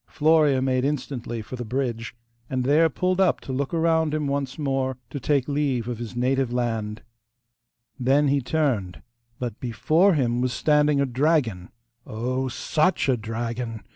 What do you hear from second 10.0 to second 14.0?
him was standing a dragon oh! SUCH a dragon!